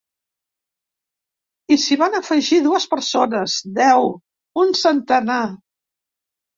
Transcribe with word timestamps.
I 1.75 1.77
s’hi 1.83 1.99
van 2.03 2.17
afegir 2.21 2.59
dues 2.71 2.89
persones, 2.97 3.61
deu, 3.79 4.13
un 4.67 4.77
centenar. 4.85 5.43